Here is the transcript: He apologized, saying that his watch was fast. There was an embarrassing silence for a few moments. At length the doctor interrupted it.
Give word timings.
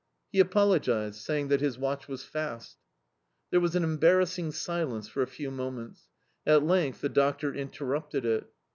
He 0.31 0.39
apologized, 0.39 1.21
saying 1.21 1.49
that 1.49 1.61
his 1.61 1.77
watch 1.77 2.07
was 2.07 2.23
fast. 2.23 2.79
There 3.51 3.59
was 3.59 3.75
an 3.75 3.83
embarrassing 3.83 4.51
silence 4.53 5.07
for 5.07 5.21
a 5.21 5.27
few 5.27 5.51
moments. 5.51 6.07
At 6.43 6.63
length 6.63 7.01
the 7.01 7.07
doctor 7.09 7.53
interrupted 7.53 8.25
it. 8.25 8.49